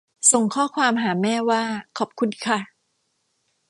[0.31, 1.63] ส่งข้อความหาแม่ว่า
[1.97, 2.59] ขอบคุณค่ะ